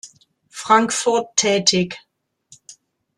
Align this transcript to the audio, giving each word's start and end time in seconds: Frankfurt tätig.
Frankfurt 0.49 1.35
tätig. 1.35 1.95